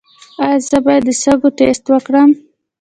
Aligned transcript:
ایا 0.43 0.57
زه 0.69 0.77
باید 0.85 1.03
د 1.05 1.09
سږو 1.21 1.49
ټسټ 1.57 1.85
وکړم؟ 1.89 2.29